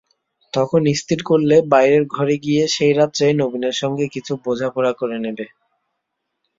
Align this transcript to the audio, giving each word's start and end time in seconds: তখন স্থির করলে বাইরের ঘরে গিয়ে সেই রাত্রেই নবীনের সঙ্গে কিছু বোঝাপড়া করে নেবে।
তখন 0.53 0.81
স্থির 0.93 1.19
করলে 1.23 1.55
বাইরের 1.71 2.03
ঘরে 2.15 2.35
গিয়ে 2.37 2.63
সেই 2.67 2.93
রাত্রেই 2.93 3.33
নবীনের 3.41 3.75
সঙ্গে 3.81 4.05
কিছু 4.15 4.33
বোঝাপড়া 4.45 4.91
করে 4.99 5.17
নেবে। 5.19 5.45